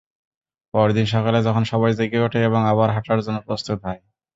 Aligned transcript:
পরদিন 0.73 1.05
সকালে, 1.07 1.39
যখন 1.47 1.63
সবাই 1.71 1.91
জেগে 1.99 2.19
ওঠে 2.21 2.39
এবং 2.43 2.61
আবার 2.71 2.89
হাঁটার 2.95 3.19
জন্য 3.25 3.37
প্রস্তুত 3.47 3.77
হয়। 3.85 3.99